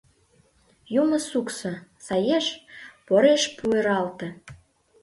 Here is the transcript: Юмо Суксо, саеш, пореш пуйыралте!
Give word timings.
Юмо 1.01 1.17
Суксо, 1.29 1.71
саеш, 2.05 2.45
пореш 3.05 3.43
пуйыралте! 3.57 4.27